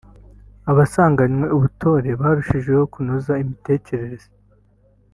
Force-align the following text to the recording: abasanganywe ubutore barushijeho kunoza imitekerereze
abasanganywe 0.71 1.45
ubutore 1.55 2.09
barushijeho 2.21 2.83
kunoza 2.93 3.33
imitekerereze 3.43 4.29